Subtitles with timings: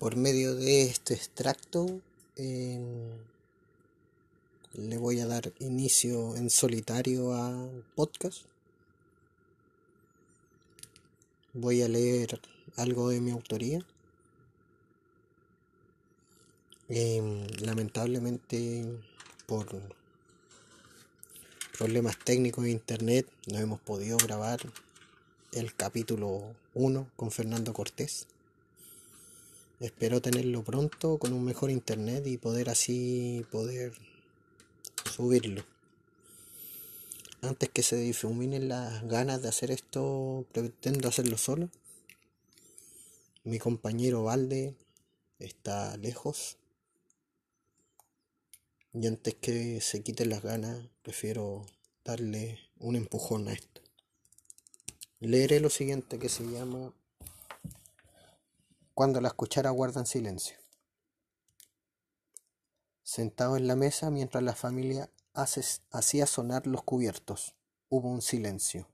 [0.00, 2.00] por medio de este extracto
[2.36, 2.80] eh,
[4.72, 8.46] le voy a dar inicio en solitario a podcast.
[11.52, 12.40] Voy a leer
[12.76, 13.84] algo de mi autoría.
[16.88, 18.86] Em, lamentablemente
[19.46, 19.66] por
[21.76, 24.60] problemas técnicos de internet no hemos podido grabar
[25.52, 28.26] el capítulo 1 con Fernando Cortés.
[29.80, 33.94] Espero tenerlo pronto con un mejor internet y poder así poder
[35.10, 35.64] subirlo.
[37.40, 41.70] Antes que se difuminen las ganas de hacer esto, pretendo hacerlo solo.
[43.42, 44.74] Mi compañero Valde
[45.38, 46.58] está lejos.
[48.92, 51.64] Y antes que se quiten las ganas, prefiero
[52.04, 53.80] darle un empujón a esto.
[55.20, 56.92] Leeré lo siguiente que se llama
[59.00, 60.58] cuando la cucharas guardan silencio.
[63.02, 67.54] Sentado en la mesa mientras la familia hacía sonar los cubiertos,
[67.88, 68.88] hubo un silencio.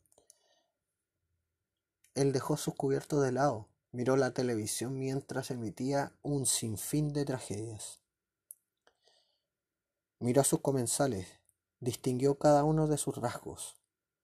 [2.15, 8.01] Él dejó sus cubiertos de lado, miró la televisión mientras emitía un sinfín de tragedias.
[10.21, 11.27] Miró a sus comensales,
[11.81, 13.75] distinguió cada uno de sus rasgos,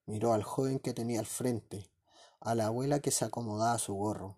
[0.05, 1.91] miró al joven que tenía al frente,
[2.39, 4.37] a la abuela que se acomodaba a su gorro,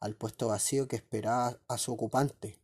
[0.00, 2.58] al puesto vacío que esperaba a su ocupante.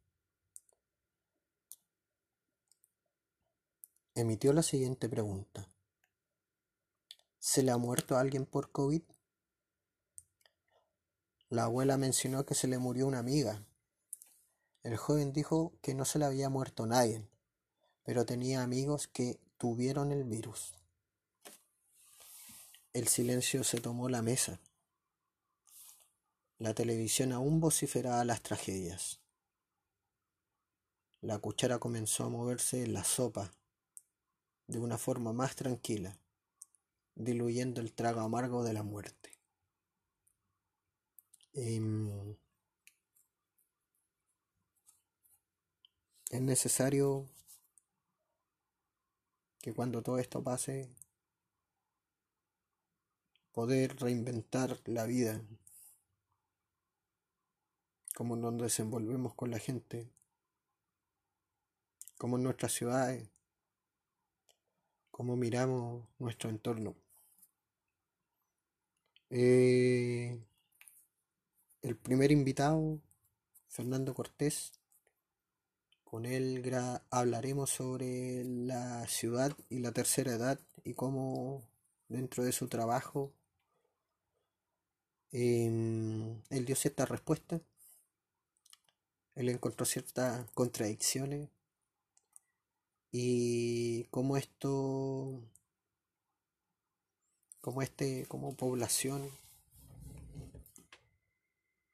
[4.14, 5.68] Emitió la siguiente pregunta.
[7.38, 9.02] ¿Se le ha muerto a alguien por COVID?
[11.50, 13.64] La abuela mencionó que se le murió una amiga.
[14.82, 17.28] El joven dijo que no se le había muerto nadie,
[18.04, 20.74] pero tenía amigos que tuvieron el virus.
[22.92, 24.60] El silencio se tomó la mesa.
[26.58, 29.20] La televisión aún vociferaba las tragedias.
[31.20, 33.53] La cuchara comenzó a moverse en la sopa
[34.69, 36.16] de una forma más tranquila,
[37.16, 39.32] diluyendo el trago amargo de la muerte.
[41.54, 42.37] Em,
[46.31, 47.28] es necesario
[49.60, 50.88] que cuando todo esto pase,
[53.53, 55.41] poder reinventar la vida
[58.14, 60.08] cómo nos desenvolvemos con la gente,
[62.16, 63.28] cómo en nuestras ciudades,
[65.10, 66.94] cómo miramos nuestro entorno.
[69.30, 70.38] Eh,
[71.82, 73.00] el primer invitado,
[73.69, 74.72] Fernando Cortés,
[76.04, 76.62] con él
[77.10, 81.64] hablaremos sobre la ciudad y la tercera edad y cómo
[82.08, 83.32] dentro de su trabajo
[85.32, 87.60] em, él dio ciertas respuestas
[89.34, 91.49] él encontró ciertas contradicciones
[93.11, 95.41] y como esto,
[97.61, 99.31] como este, como población,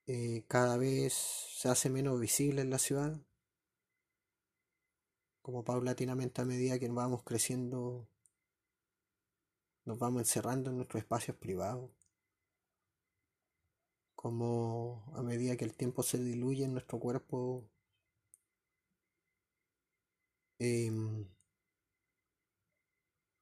[0.06, 3.20] eh, cada vez se hace menos visible en la ciudad,
[5.42, 8.08] como paulatinamente a medida que vamos creciendo,
[9.84, 11.90] nos vamos encerrando en nuestros espacios privados
[14.20, 17.64] como a medida que el tiempo se diluye en nuestro cuerpo,
[20.58, 21.26] em,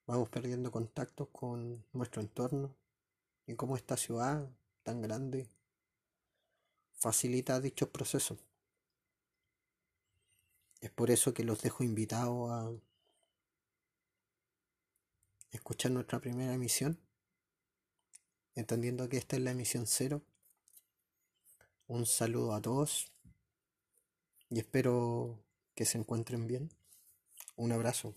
[0.06, 2.76] vamos perdiendo contactos con nuestro entorno
[3.44, 4.48] y cómo esta ciudad
[4.84, 5.48] tan grande
[6.92, 8.38] facilita dichos procesos.
[10.80, 12.70] Es por eso que los dejo invitados a
[15.50, 17.00] escuchar nuestra primera emisión,
[18.54, 20.22] entendiendo que esta es la emisión cero
[21.88, 23.10] un saludo a todos
[24.50, 25.38] y espero
[25.74, 26.70] que se encuentren bien.
[27.56, 28.14] Un abrazo.